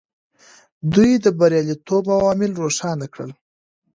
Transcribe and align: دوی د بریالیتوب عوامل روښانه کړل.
دوی 0.93 1.11
د 1.17 1.25
بریالیتوب 1.39 2.03
عوامل 2.15 2.51
روښانه 2.61 3.05
کړل. 3.13 3.31